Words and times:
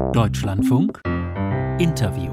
Deutschlandfunk 0.00 1.00
Interview. 1.78 2.32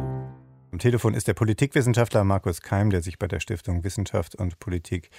Am 0.72 0.80
Telefon 0.80 1.14
ist 1.14 1.28
der 1.28 1.36
Politikwissenschaftler 1.36 2.24
Markus 2.24 2.62
Keim, 2.62 2.90
der 2.90 3.04
sich 3.04 3.20
bei 3.20 3.28
der 3.28 3.40
Stiftung 3.40 3.84
Wissenschaft 3.84 4.34
und 4.34 4.60
Politik 4.60 5.12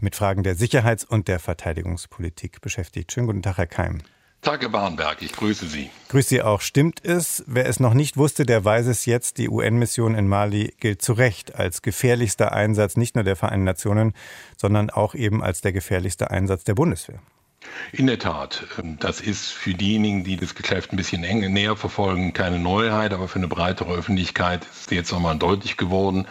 mit 0.00 0.16
Fragen 0.16 0.42
der 0.42 0.54
Sicherheits- 0.54 1.04
und 1.04 1.28
der 1.28 1.38
Verteidigungspolitik 1.38 2.62
beschäftigt. 2.62 3.12
Schönen 3.12 3.26
guten 3.26 3.42
Tag, 3.42 3.58
Herr 3.58 3.66
Keim. 3.66 3.98
Tag, 4.40 4.62
Herr 4.62 4.70
Barnberg, 4.70 5.20
ich 5.20 5.32
grüße 5.32 5.66
Sie. 5.66 5.90
Grüße 6.08 6.28
Sie 6.30 6.42
auch. 6.42 6.62
Stimmt 6.62 7.04
es? 7.04 7.44
Wer 7.46 7.66
es 7.66 7.80
noch 7.80 7.92
nicht 7.92 8.16
wusste, 8.16 8.46
der 8.46 8.64
weiß 8.64 8.86
es 8.86 9.04
jetzt. 9.04 9.36
Die 9.36 9.50
UN-Mission 9.50 10.14
in 10.14 10.26
Mali 10.26 10.74
gilt 10.80 11.02
zu 11.02 11.12
Recht 11.12 11.54
als 11.56 11.82
gefährlichster 11.82 12.52
Einsatz 12.52 12.96
nicht 12.96 13.16
nur 13.16 13.24
der 13.24 13.36
Vereinten 13.36 13.64
Nationen, 13.64 14.14
sondern 14.56 14.88
auch 14.88 15.14
eben 15.14 15.42
als 15.42 15.60
der 15.60 15.72
gefährlichste 15.72 16.30
Einsatz 16.30 16.64
der 16.64 16.74
Bundeswehr. 16.74 17.20
In 17.92 18.06
der 18.06 18.18
Tat, 18.18 18.64
ähm, 18.78 18.98
das 19.00 19.20
ist 19.20 19.50
für 19.50 19.74
diejenigen, 19.74 20.22
die 20.22 20.36
das 20.36 20.54
Geschäft 20.54 20.92
ein 20.92 20.96
bisschen 20.96 21.24
eng, 21.24 21.40
näher 21.52 21.76
verfolgen, 21.76 22.32
keine 22.32 22.58
Neuheit, 22.58 23.12
aber 23.12 23.26
für 23.26 23.38
eine 23.38 23.48
breitere 23.48 23.92
Öffentlichkeit 23.92 24.64
ist 24.64 24.90
jetzt 24.90 25.10
nochmal 25.12 25.36
deutlich 25.36 25.76
geworden. 25.76 26.26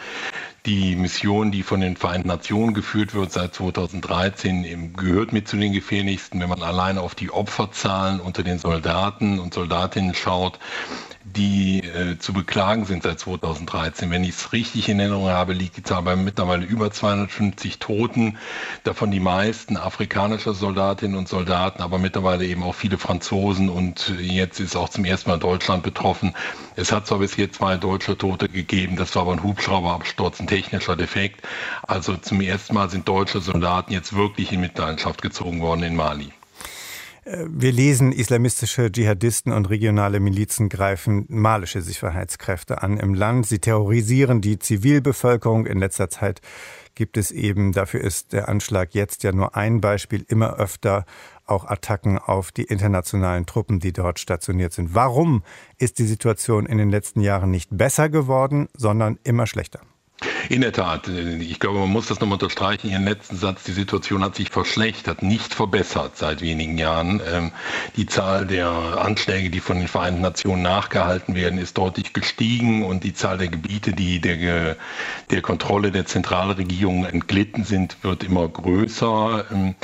Die 0.65 0.95
Mission, 0.95 1.51
die 1.51 1.63
von 1.63 1.81
den 1.81 1.97
Vereinten 1.97 2.27
Nationen 2.27 2.73
geführt 2.73 3.13
wird 3.13 3.31
seit 3.31 3.53
2013, 3.55 4.93
gehört 4.95 5.33
mit 5.33 5.47
zu 5.47 5.57
den 5.57 5.73
gefährlichsten, 5.73 6.39
wenn 6.39 6.49
man 6.49 6.63
allein 6.63 6.97
auf 6.97 7.15
die 7.15 7.31
Opferzahlen 7.31 8.19
unter 8.19 8.43
den 8.43 8.59
Soldaten 8.59 9.39
und 9.39 9.53
Soldatinnen 9.53 10.13
schaut 10.15 10.59
die 11.23 11.79
äh, 11.83 12.17
zu 12.17 12.33
beklagen 12.33 12.85
sind 12.85 13.03
seit 13.03 13.19
2013. 13.19 14.09
Wenn 14.09 14.23
ich 14.23 14.31
es 14.31 14.53
richtig 14.53 14.89
in 14.89 14.99
Erinnerung 14.99 15.29
habe, 15.29 15.53
liegt 15.53 15.77
die 15.77 15.83
Zahl 15.83 16.01
bei 16.01 16.15
mittlerweile 16.15 16.65
über 16.65 16.91
250 16.91 17.79
Toten, 17.79 18.37
davon 18.83 19.11
die 19.11 19.19
meisten 19.19 19.77
afrikanischer 19.77 20.53
Soldatinnen 20.53 21.17
und 21.17 21.27
Soldaten, 21.27 21.81
aber 21.81 21.97
mittlerweile 21.97 22.45
eben 22.45 22.63
auch 22.63 22.75
viele 22.75 22.97
Franzosen 22.97 23.69
und 23.69 24.13
jetzt 24.19 24.59
ist 24.59 24.75
auch 24.75 24.89
zum 24.89 25.05
ersten 25.05 25.29
Mal 25.29 25.39
Deutschland 25.39 25.83
betroffen. 25.83 26.33
Es 26.75 26.91
hat 26.91 27.07
zwar 27.07 27.19
bis 27.19 27.35
jetzt 27.35 27.55
zwei 27.55 27.77
deutsche 27.77 28.17
Tote 28.17 28.47
gegeben, 28.47 28.95
das 28.95 29.15
war 29.15 29.23
aber 29.23 29.33
ein 29.33 29.43
Hubschrauberabsturz, 29.43 30.39
ein 30.39 30.47
technischer 30.47 30.95
Defekt. 30.95 31.45
Also 31.83 32.15
zum 32.15 32.41
ersten 32.41 32.73
Mal 32.73 32.89
sind 32.89 33.07
deutsche 33.07 33.41
Soldaten 33.41 33.91
jetzt 33.91 34.15
wirklich 34.15 34.51
in 34.51 34.61
Mitleidenschaft 34.61 35.21
gezogen 35.21 35.61
worden 35.61 35.83
in 35.83 35.95
Mali. 35.95 36.31
Wir 37.31 37.71
lesen, 37.71 38.11
islamistische 38.11 38.91
Dschihadisten 38.91 39.53
und 39.53 39.69
regionale 39.69 40.19
Milizen 40.19 40.67
greifen 40.67 41.25
malische 41.29 41.83
Sicherheitskräfte 41.83 42.81
an 42.81 42.97
im 42.97 43.13
Land. 43.13 43.45
Sie 43.45 43.59
terrorisieren 43.59 44.41
die 44.41 44.57
Zivilbevölkerung. 44.57 45.67
In 45.67 45.77
letzter 45.77 46.09
Zeit 46.09 46.41
gibt 46.95 47.17
es 47.17 47.29
eben, 47.29 47.71
dafür 47.71 48.01
ist 48.01 48.33
der 48.33 48.49
Anschlag 48.49 48.95
jetzt 48.95 49.21
ja 49.21 49.31
nur 49.31 49.55
ein 49.55 49.79
Beispiel, 49.79 50.25
immer 50.27 50.55
öfter 50.55 51.05
auch 51.45 51.65
Attacken 51.65 52.17
auf 52.17 52.51
die 52.51 52.63
internationalen 52.63 53.45
Truppen, 53.45 53.79
die 53.79 53.93
dort 53.93 54.17
stationiert 54.17 54.73
sind. 54.73 54.95
Warum 54.95 55.43
ist 55.77 55.99
die 55.99 56.07
Situation 56.07 56.65
in 56.65 56.79
den 56.79 56.89
letzten 56.89 57.21
Jahren 57.21 57.51
nicht 57.51 57.69
besser 57.71 58.09
geworden, 58.09 58.69
sondern 58.75 59.19
immer 59.23 59.45
schlechter? 59.45 59.81
In 60.49 60.61
der 60.61 60.73
Tat, 60.73 61.07
ich 61.07 61.59
glaube, 61.59 61.77
man 61.77 61.89
muss 61.89 62.07
das 62.07 62.19
nochmal 62.19 62.37
unterstreichen. 62.37 62.89
Ihren 62.89 63.05
letzten 63.05 63.35
Satz, 63.35 63.65
die 63.65 63.71
Situation 63.71 64.23
hat 64.23 64.35
sich 64.35 64.49
verschlechtert, 64.49 65.21
nicht 65.21 65.53
verbessert 65.53 66.17
seit 66.17 66.41
wenigen 66.41 66.75
Jahren. 66.79 67.21
Ähm, 67.31 67.51
die 67.95 68.07
Zahl 68.07 68.47
der 68.47 68.67
Anschläge, 68.67 69.51
die 69.51 69.59
von 69.59 69.77
den 69.77 69.87
Vereinten 69.87 70.21
Nationen 70.21 70.63
nachgehalten 70.63 71.35
werden, 71.35 71.59
ist 71.59 71.77
deutlich 71.77 72.13
gestiegen 72.13 72.83
und 72.83 73.03
die 73.03 73.13
Zahl 73.13 73.37
der 73.37 73.49
Gebiete, 73.49 73.93
die 73.93 74.19
der, 74.19 74.75
der 75.29 75.41
Kontrolle 75.43 75.91
der 75.91 76.07
Zentralregierung 76.07 77.05
entglitten 77.05 77.63
sind, 77.63 77.97
wird 78.01 78.23
immer 78.23 78.47
größer. 78.47 79.45
Ähm, 79.51 79.75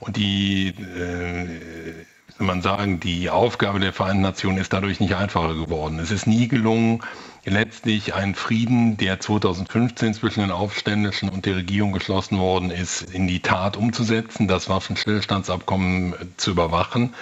und 0.00 0.16
die 0.16 0.68
äh, 0.68 2.06
man 2.38 2.62
sagen, 2.62 3.00
die 3.00 3.30
Aufgabe 3.30 3.80
der 3.80 3.92
Vereinten 3.92 4.22
Nationen 4.22 4.58
ist 4.58 4.72
dadurch 4.72 5.00
nicht 5.00 5.14
einfacher 5.14 5.54
geworden. 5.54 5.98
Es 5.98 6.10
ist 6.10 6.26
nie 6.26 6.48
gelungen, 6.48 7.02
letztlich 7.44 8.14
einen 8.14 8.34
Frieden, 8.34 8.96
der 8.96 9.20
2015 9.20 10.14
zwischen 10.14 10.40
den 10.40 10.50
Aufständischen 10.50 11.28
und 11.28 11.46
der 11.46 11.56
Regierung 11.56 11.92
geschlossen 11.92 12.38
worden 12.38 12.70
ist, 12.70 13.02
in 13.02 13.26
die 13.26 13.40
Tat 13.40 13.76
umzusetzen, 13.76 14.48
das 14.48 14.68
Waffenstillstandsabkommen 14.68 16.14
zu 16.36 16.50
überwachen 16.50 17.14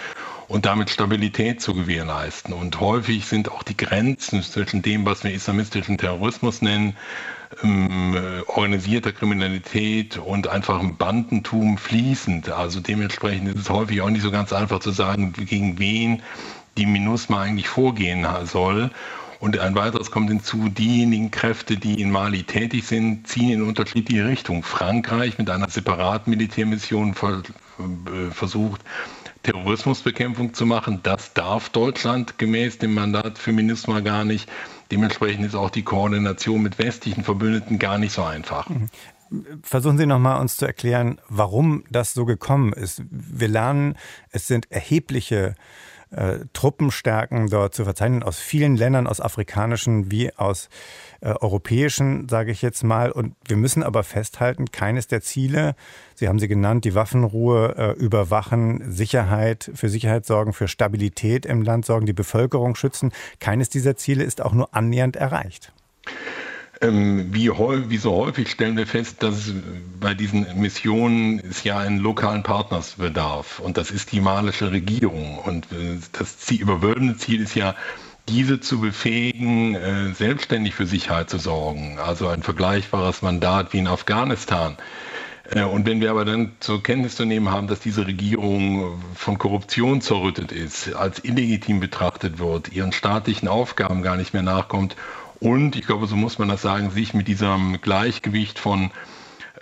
und 0.48 0.66
damit 0.66 0.90
Stabilität 0.90 1.60
zu 1.60 1.74
gewährleisten. 1.74 2.52
Und 2.52 2.80
häufig 2.80 3.26
sind 3.26 3.50
auch 3.50 3.62
die 3.62 3.76
Grenzen 3.76 4.42
zwischen 4.42 4.82
dem, 4.82 5.06
was 5.06 5.24
wir 5.24 5.32
islamistischen 5.32 5.98
Terrorismus 5.98 6.62
nennen, 6.62 6.96
ähm, 7.62 8.16
organisierter 8.46 9.12
Kriminalität 9.12 10.18
und 10.18 10.48
einfachem 10.48 10.96
Bandentum 10.96 11.78
fließend. 11.78 12.50
Also 12.50 12.80
dementsprechend 12.80 13.48
ist 13.48 13.60
es 13.60 13.70
häufig 13.70 14.00
auch 14.00 14.10
nicht 14.10 14.22
so 14.22 14.30
ganz 14.30 14.52
einfach 14.52 14.80
zu 14.80 14.90
sagen, 14.90 15.32
gegen 15.32 15.78
wen 15.78 16.22
die 16.76 16.86
MINUSMA 16.86 17.40
eigentlich 17.42 17.68
vorgehen 17.68 18.26
soll. 18.44 18.90
Und 19.40 19.58
ein 19.58 19.74
weiteres 19.74 20.10
kommt 20.10 20.30
hinzu, 20.30 20.70
diejenigen 20.70 21.30
Kräfte, 21.30 21.76
die 21.76 22.00
in 22.00 22.10
Mali 22.10 22.44
tätig 22.44 22.86
sind, 22.86 23.28
ziehen 23.28 23.50
in 23.50 23.62
unterschiedliche 23.62 24.26
Richtungen. 24.26 24.62
Frankreich 24.62 25.36
mit 25.38 25.50
einer 25.50 25.68
separaten 25.68 26.30
Militärmission 26.30 27.10
äh, 27.10 28.30
versucht, 28.30 28.80
Terrorismusbekämpfung 29.44 30.54
zu 30.54 30.66
machen. 30.66 31.00
Das 31.02 31.32
darf 31.32 31.68
Deutschland 31.68 32.38
gemäß 32.38 32.78
dem 32.78 32.94
Mandat 32.94 33.38
für 33.38 33.52
MINUSMA 33.52 34.00
gar 34.00 34.24
nicht. 34.24 34.50
Dementsprechend 34.90 35.46
ist 35.46 35.54
auch 35.54 35.70
die 35.70 35.82
Koordination 35.82 36.62
mit 36.62 36.78
westlichen 36.78 37.22
Verbündeten 37.22 37.78
gar 37.78 37.98
nicht 37.98 38.12
so 38.12 38.24
einfach. 38.24 38.68
Mhm. 38.68 38.88
Versuchen 39.62 39.98
Sie 39.98 40.06
nochmal 40.06 40.40
uns 40.40 40.56
zu 40.56 40.66
erklären, 40.66 41.20
warum 41.28 41.84
das 41.90 42.12
so 42.12 42.24
gekommen 42.24 42.72
ist. 42.72 43.02
Wir 43.10 43.48
lernen, 43.48 43.96
es 44.30 44.46
sind 44.46 44.70
erhebliche 44.70 45.36
äh, 45.36 45.54
Truppenstärken 46.52 47.48
dort 47.48 47.74
zu 47.74 47.84
verzeichnen 47.84 48.22
aus 48.22 48.38
vielen 48.38 48.76
Ländern, 48.76 49.06
aus 49.06 49.20
afrikanischen 49.20 50.10
wie 50.10 50.34
aus 50.36 50.68
äh, 51.20 51.34
europäischen, 51.40 52.28
sage 52.28 52.52
ich 52.52 52.62
jetzt 52.62 52.84
mal. 52.84 53.10
Und 53.10 53.34
wir 53.46 53.56
müssen 53.56 53.82
aber 53.82 54.02
festhalten, 54.02 54.70
keines 54.70 55.06
der 55.06 55.20
Ziele, 55.20 55.74
Sie 56.16 56.28
haben 56.28 56.38
sie 56.38 56.48
genannt, 56.48 56.84
die 56.84 56.94
Waffenruhe 56.94 57.74
äh, 57.76 57.90
überwachen, 58.00 58.84
Sicherheit, 58.90 59.70
für 59.74 59.88
Sicherheit 59.88 60.26
sorgen, 60.26 60.52
für 60.52 60.68
Stabilität 60.68 61.44
im 61.44 61.62
Land 61.62 61.86
sorgen, 61.86 62.06
die 62.06 62.12
Bevölkerung 62.12 62.76
schützen, 62.76 63.12
keines 63.40 63.68
dieser 63.68 63.96
Ziele 63.96 64.22
ist 64.22 64.40
auch 64.40 64.52
nur 64.52 64.74
annähernd 64.74 65.16
erreicht. 65.16 65.72
Ähm, 66.80 67.32
wie, 67.32 67.50
wie, 67.50 67.96
so 67.98 68.14
häufig 68.14 68.50
stellen 68.50 68.76
wir 68.76 68.86
fest, 68.86 69.22
dass 69.22 69.52
bei 70.00 70.14
diesen 70.14 70.46
Missionen 70.60 71.38
es 71.38 71.62
ja 71.64 71.78
einen 71.78 71.98
lokalen 71.98 72.42
Partners 72.42 72.96
bedarf. 72.98 73.60
Und 73.60 73.76
das 73.76 73.90
ist 73.90 74.12
die 74.12 74.20
malische 74.20 74.72
Regierung. 74.72 75.38
Und 75.38 75.66
äh, 75.72 75.98
das 76.12 76.38
Ziel, 76.38 76.60
überwölbende 76.60 77.16
Ziel 77.16 77.40
ist 77.42 77.54
ja, 77.54 77.74
diese 78.28 78.60
zu 78.60 78.80
befähigen, 78.80 79.74
äh, 79.74 80.14
selbstständig 80.14 80.74
für 80.74 80.86
Sicherheit 80.86 81.28
zu 81.30 81.38
sorgen. 81.38 81.98
Also 81.98 82.28
ein 82.28 82.42
vergleichbares 82.42 83.22
Mandat 83.22 83.72
wie 83.72 83.78
in 83.78 83.86
Afghanistan. 83.86 84.76
Äh, 85.50 85.62
und 85.62 85.86
wenn 85.86 86.00
wir 86.00 86.10
aber 86.10 86.24
dann 86.24 86.52
zur 86.60 86.82
Kenntnis 86.82 87.16
zu 87.16 87.24
nehmen 87.24 87.50
haben, 87.50 87.66
dass 87.66 87.80
diese 87.80 88.06
Regierung 88.06 89.02
von 89.14 89.38
Korruption 89.38 90.00
zerrüttet 90.00 90.52
ist, 90.52 90.94
als 90.94 91.22
illegitim 91.22 91.80
betrachtet 91.80 92.38
wird, 92.38 92.72
ihren 92.72 92.92
staatlichen 92.92 93.48
Aufgaben 93.48 94.02
gar 94.02 94.16
nicht 94.16 94.32
mehr 94.32 94.42
nachkommt 94.42 94.96
und, 95.40 95.76
ich 95.76 95.86
glaube, 95.86 96.06
so 96.06 96.16
muss 96.16 96.38
man 96.38 96.48
das 96.48 96.62
sagen, 96.62 96.90
sich 96.90 97.14
mit 97.14 97.28
diesem 97.28 97.80
Gleichgewicht 97.80 98.58
von 98.58 98.90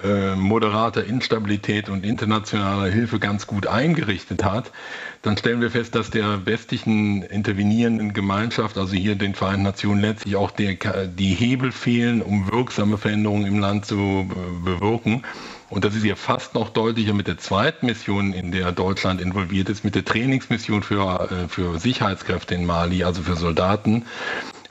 äh, 0.03 0.34
moderater 0.34 1.05
Instabilität 1.05 1.88
und 1.88 2.05
internationaler 2.05 2.91
Hilfe 2.91 3.19
ganz 3.19 3.47
gut 3.47 3.66
eingerichtet 3.66 4.43
hat, 4.43 4.72
dann 5.21 5.37
stellen 5.37 5.60
wir 5.60 5.71
fest, 5.71 5.94
dass 5.94 6.10
der 6.10 6.47
westlichen 6.47 7.22
intervenierenden 7.22 8.12
Gemeinschaft, 8.12 8.78
also 8.78 8.94
hier 8.94 9.15
den 9.15 9.34
Vereinten 9.34 9.62
Nationen, 9.62 10.00
letztlich 10.00 10.37
auch 10.37 10.50
der, 10.50 10.75
die 11.06 11.34
Hebel 11.34 11.72
fehlen, 11.72 12.22
um 12.22 12.50
wirksame 12.50 12.99
Veränderungen 12.99 13.47
im 13.47 13.59
Land 13.60 13.87
zu 13.87 13.94
äh, 13.94 14.65
bewirken. 14.65 15.22
Und 15.69 15.84
das 15.84 15.94
ist 15.94 16.04
ja 16.04 16.16
fast 16.16 16.54
noch 16.54 16.71
deutlicher 16.71 17.15
mit 17.15 17.28
der 17.28 17.39
zweiten 17.39 17.87
Mission, 17.87 18.33
in 18.33 18.50
der 18.50 18.72
Deutschland 18.72 19.21
involviert 19.21 19.69
ist, 19.69 19.84
mit 19.84 19.94
der 19.94 20.04
Trainingsmission 20.04 20.83
für, 20.83 21.31
äh, 21.31 21.49
für 21.49 21.78
Sicherheitskräfte 21.78 22.54
in 22.54 22.66
Mali, 22.66 23.04
also 23.04 23.22
für 23.22 23.37
Soldaten 23.37 24.04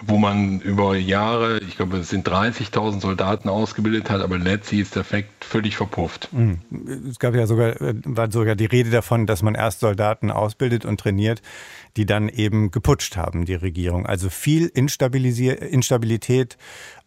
wo 0.03 0.17
man 0.17 0.59
über 0.61 0.95
Jahre, 0.95 1.59
ich 1.59 1.77
glaube, 1.77 1.97
es 1.97 2.09
sind 2.09 2.27
30.000 2.27 3.01
Soldaten 3.01 3.49
ausgebildet 3.49 4.09
hat, 4.09 4.21
aber 4.21 4.37
letztlich 4.37 4.81
ist 4.81 4.95
der 4.95 5.01
Effekt 5.01 5.45
völlig 5.45 5.75
verpufft. 5.77 6.29
Mhm. 6.31 6.59
Es 7.09 7.19
gab 7.19 7.35
ja 7.35 7.45
sogar, 7.47 7.79
äh, 7.81 7.93
war 8.05 8.31
sogar 8.31 8.55
die 8.55 8.65
Rede 8.65 8.89
davon, 8.89 9.27
dass 9.27 9.43
man 9.43 9.55
erst 9.55 9.81
Soldaten 9.81 10.31
ausbildet 10.31 10.85
und 10.85 10.99
trainiert, 10.99 11.41
die 11.97 12.05
dann 12.05 12.29
eben 12.29 12.71
geputscht 12.71 13.17
haben, 13.17 13.45
die 13.45 13.55
Regierung. 13.55 14.05
Also 14.05 14.29
viel 14.29 14.67
Instabilität 14.67 16.57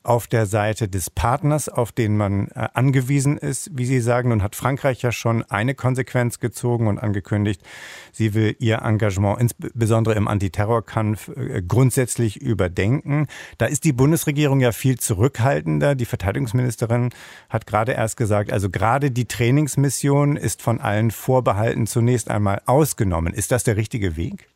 auf 0.04 0.26
der 0.26 0.46
Seite 0.46 0.86
des 0.86 1.10
Partners, 1.10 1.68
auf 1.68 1.90
den 1.90 2.16
man 2.16 2.48
äh, 2.48 2.68
angewiesen 2.74 3.38
ist, 3.38 3.70
wie 3.72 3.86
Sie 3.86 4.00
sagen. 4.00 4.28
Nun 4.28 4.42
hat 4.42 4.54
Frankreich 4.54 5.02
ja 5.02 5.12
schon 5.12 5.42
eine 5.44 5.74
Konsequenz 5.74 6.38
gezogen 6.38 6.86
und 6.86 6.98
angekündigt, 6.98 7.62
sie 8.12 8.34
will 8.34 8.54
ihr 8.58 8.82
Engagement 8.82 9.40
insbesondere 9.40 10.14
im 10.14 10.28
Antiterrorkampf 10.28 11.28
äh, 11.28 11.62
grundsätzlich 11.62 12.40
überdenken. 12.40 13.26
Da 13.58 13.66
ist 13.66 13.84
die 13.84 13.92
Bundesregierung 13.92 14.60
ja 14.60 14.72
viel 14.72 14.98
zurückhaltender. 14.98 15.94
Die 15.94 16.04
Verteidigungsministerin 16.04 17.10
hat 17.48 17.66
gerade 17.66 17.92
erst 17.92 18.16
gesagt, 18.16 18.52
also 18.52 18.68
gerade 18.68 19.10
die 19.10 19.24
Trainingsmission 19.24 20.36
ist 20.36 20.60
von 20.60 20.80
allen 20.80 21.10
Vorbehalten 21.10 21.86
zunächst 21.86 22.30
einmal 22.30 22.60
ausgenommen. 22.66 23.32
Ist 23.32 23.52
das 23.52 23.64
der 23.64 23.76
richtige 23.76 24.16
Weg? 24.16 24.48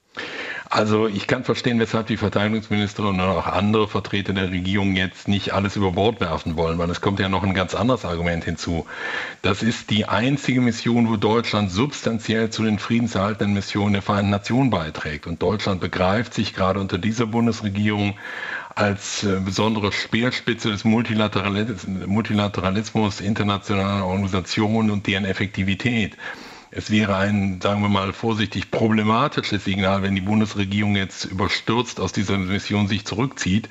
Also 0.70 1.08
ich 1.08 1.26
kann 1.26 1.44
verstehen, 1.44 1.80
weshalb 1.80 2.08
die 2.08 2.18
Verteidigungsministerin 2.18 3.14
und 3.14 3.20
auch 3.20 3.46
andere 3.46 3.88
Vertreter 3.88 4.34
der 4.34 4.50
Regierung 4.50 4.96
jetzt 4.96 5.26
nicht 5.26 5.54
alles 5.54 5.76
über 5.76 5.92
Bord 5.92 6.20
werfen 6.20 6.56
wollen, 6.56 6.76
weil 6.76 6.90
es 6.90 7.00
kommt 7.00 7.20
ja 7.20 7.30
noch 7.30 7.42
ein 7.42 7.54
ganz 7.54 7.74
anderes 7.74 8.04
Argument 8.04 8.44
hinzu. 8.44 8.84
Das 9.40 9.62
ist 9.62 9.88
die 9.88 10.04
einzige 10.06 10.60
Mission, 10.60 11.08
wo 11.08 11.16
Deutschland 11.16 11.70
substanziell 11.70 12.50
zu 12.50 12.64
den 12.64 12.78
friedenserhaltenden 12.78 13.54
Missionen 13.54 13.94
der 13.94 14.02
Vereinten 14.02 14.28
Nationen 14.30 14.68
beiträgt. 14.68 15.26
Und 15.26 15.40
Deutschland 15.40 15.80
begreift 15.80 16.34
sich 16.34 16.52
gerade 16.54 16.80
unter 16.80 16.98
dieser 16.98 17.24
Bundesregierung 17.24 18.18
als 18.74 19.24
äh, 19.24 19.40
besondere 19.40 19.90
Speerspitze 19.90 20.70
des 20.70 20.84
Multilateralismus, 20.84 23.22
internationaler 23.22 24.04
Organisationen 24.04 24.90
und 24.90 25.06
deren 25.06 25.24
Effektivität. 25.24 26.18
Es 26.70 26.90
wäre 26.90 27.16
ein, 27.16 27.60
sagen 27.62 27.80
wir 27.80 27.88
mal, 27.88 28.12
vorsichtig 28.12 28.70
problematisches 28.70 29.64
Signal, 29.64 30.02
wenn 30.02 30.14
die 30.14 30.20
Bundesregierung 30.20 30.96
jetzt 30.96 31.24
überstürzt 31.24 31.98
aus 31.98 32.12
dieser 32.12 32.36
Mission 32.36 32.88
sich 32.88 33.06
zurückzieht, 33.06 33.70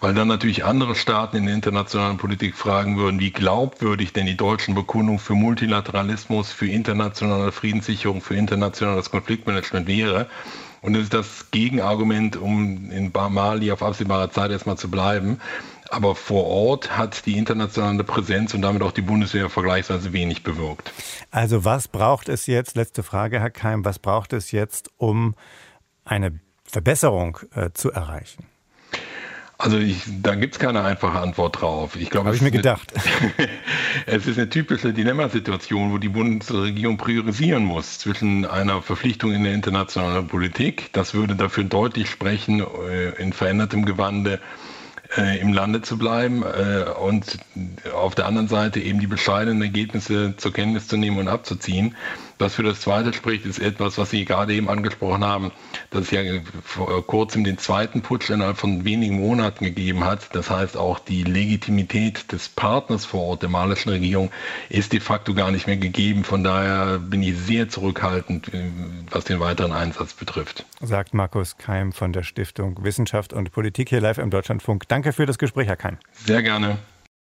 weil 0.00 0.14
dann 0.14 0.28
natürlich 0.28 0.64
andere 0.64 0.94
Staaten 0.94 1.36
in 1.36 1.46
der 1.46 1.54
internationalen 1.54 2.16
Politik 2.16 2.54
fragen 2.54 2.96
würden, 2.96 3.20
wie 3.20 3.30
glaubwürdig 3.30 4.14
denn 4.14 4.24
die 4.24 4.38
deutschen 4.38 4.74
Bekundungen 4.74 5.18
für 5.18 5.34
Multilateralismus, 5.34 6.50
für 6.50 6.66
internationale 6.66 7.52
Friedenssicherung, 7.52 8.22
für 8.22 8.36
internationales 8.36 9.10
Konfliktmanagement 9.10 9.86
wäre. 9.86 10.26
Und 10.82 10.94
das 10.94 11.02
ist 11.02 11.14
das 11.14 11.50
Gegenargument, 11.50 12.36
um 12.38 12.90
in 12.90 13.12
Mali 13.12 13.70
auf 13.70 13.82
absehbare 13.82 14.30
Zeit 14.30 14.50
erstmal 14.50 14.78
zu 14.78 14.90
bleiben. 14.90 15.38
Aber 15.90 16.14
vor 16.14 16.46
Ort 16.46 16.96
hat 16.96 17.26
die 17.26 17.36
internationale 17.36 18.04
Präsenz 18.04 18.54
und 18.54 18.62
damit 18.62 18.82
auch 18.82 18.92
die 18.92 19.02
Bundeswehr 19.02 19.50
vergleichsweise 19.50 20.12
wenig 20.12 20.44
bewirkt. 20.44 20.92
Also 21.32 21.64
was 21.64 21.88
braucht 21.88 22.28
es 22.28 22.46
jetzt, 22.46 22.76
letzte 22.76 23.02
Frage, 23.02 23.40
Herr 23.40 23.50
Keim, 23.50 23.84
was 23.84 23.98
braucht 23.98 24.32
es 24.32 24.52
jetzt, 24.52 24.90
um 24.98 25.34
eine 26.04 26.38
Verbesserung 26.64 27.38
äh, 27.54 27.70
zu 27.74 27.90
erreichen? 27.90 28.46
Also 29.60 29.76
ich, 29.76 30.04
da 30.22 30.36
gibt 30.36 30.54
es 30.54 30.58
keine 30.58 30.82
einfache 30.84 31.18
Antwort 31.18 31.60
drauf. 31.60 31.94
Ich 31.94 32.08
glaube, 32.08 32.28
habe 32.28 32.36
ich 32.36 32.40
mir 32.40 32.50
gedacht. 32.50 32.94
es 34.06 34.26
ist 34.26 34.38
eine 34.38 34.48
typische 34.48 34.94
Dilemmasituation, 34.94 35.92
wo 35.92 35.98
die 35.98 36.08
Bundesregierung 36.08 36.96
priorisieren 36.96 37.64
muss 37.64 37.98
zwischen 37.98 38.46
einer 38.46 38.80
Verpflichtung 38.80 39.32
in 39.32 39.44
der 39.44 39.52
internationalen 39.52 40.28
Politik. 40.28 40.90
Das 40.94 41.12
würde 41.12 41.36
dafür 41.36 41.64
deutlich 41.64 42.08
sprechen, 42.08 42.60
äh, 42.88 43.10
in 43.20 43.34
verändertem 43.34 43.84
Gewande 43.84 44.40
äh, 45.16 45.38
im 45.40 45.52
Lande 45.52 45.82
zu 45.82 45.98
bleiben 45.98 46.42
äh, 46.42 46.84
und 46.90 47.38
auf 47.94 48.14
der 48.14 48.26
anderen 48.26 48.48
Seite 48.48 48.80
eben 48.80 49.00
die 49.00 49.06
bescheidenen 49.06 49.62
Ergebnisse 49.62 50.34
zur 50.36 50.52
Kenntnis 50.52 50.88
zu 50.88 50.96
nehmen 50.96 51.18
und 51.18 51.28
abzuziehen. 51.28 51.96
Was 52.40 52.54
für 52.54 52.62
das 52.62 52.80
Zweite 52.80 53.12
spricht, 53.12 53.44
ist 53.44 53.58
etwas, 53.58 53.98
was 53.98 54.10
Sie 54.10 54.24
gerade 54.24 54.54
eben 54.54 54.70
angesprochen 54.70 55.22
haben, 55.22 55.52
dass 55.90 56.04
es 56.04 56.10
ja 56.10 56.22
vor 56.64 57.06
kurzem 57.06 57.44
den 57.44 57.58
zweiten 57.58 58.00
Putsch 58.00 58.30
innerhalb 58.30 58.56
von 58.56 58.86
wenigen 58.86 59.20
Monaten 59.20 59.62
gegeben 59.66 60.04
hat. 60.04 60.34
Das 60.34 60.48
heißt, 60.48 60.74
auch 60.78 60.98
die 61.00 61.22
Legitimität 61.22 62.32
des 62.32 62.48
Partners 62.48 63.04
vor 63.04 63.24
Ort, 63.24 63.42
der 63.42 63.50
malischen 63.50 63.90
Regierung, 63.90 64.30
ist 64.70 64.94
de 64.94 65.00
facto 65.00 65.34
gar 65.34 65.50
nicht 65.50 65.66
mehr 65.66 65.76
gegeben. 65.76 66.24
Von 66.24 66.42
daher 66.42 66.98
bin 66.98 67.22
ich 67.22 67.36
sehr 67.36 67.68
zurückhaltend, 67.68 68.54
äh, 68.54 68.70
was 69.10 69.24
den 69.24 69.38
weiteren 69.38 69.72
Einsatz 69.72 70.14
betrifft. 70.14 70.64
Sagt 70.80 71.12
Markus 71.12 71.58
Keim 71.58 71.92
von 71.92 72.14
der 72.14 72.22
Stiftung 72.22 72.82
Wissenschaft 72.82 73.34
und 73.34 73.52
Politik 73.52 73.90
hier 73.90 74.00
live 74.00 74.16
im 74.16 74.30
Deutschlandfunk. 74.30 74.88
Danke 75.00 75.14
für 75.14 75.24
das 75.24 75.38
Gespräch, 75.38 75.66
Herr 75.66 75.76
Keim. 75.76 75.96
Sehr 76.26 76.42
gerne. 76.42 76.76